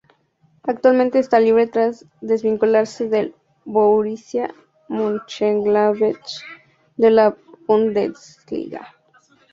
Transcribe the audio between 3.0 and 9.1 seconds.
del Borussia Mönchengladbach de la Bundesliga.